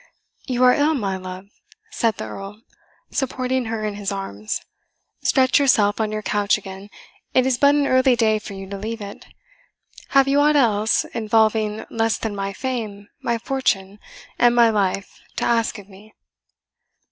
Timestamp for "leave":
8.79-8.99